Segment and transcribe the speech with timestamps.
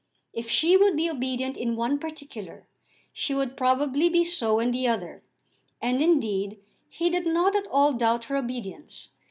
[0.33, 2.65] If she would be obedient in one particular,
[3.13, 5.21] she would probably be so in the other;
[5.79, 6.57] and, indeed,
[6.89, 9.09] he did not at all doubt her obedience.